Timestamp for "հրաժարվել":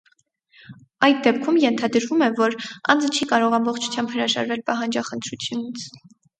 4.17-4.67